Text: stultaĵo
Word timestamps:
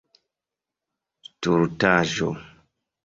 stultaĵo 1.27 2.31